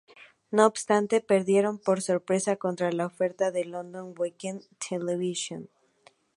[0.49, 5.69] No obstante, perdieron por sorpresa contra la oferta de London Weekend Television.